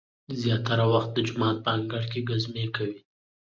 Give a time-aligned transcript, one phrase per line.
[0.41, 2.99] زیاتره وخت د جومات په انګړ کې ګزمې کوي.